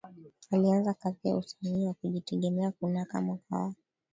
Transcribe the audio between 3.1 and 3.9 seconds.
mwaka wa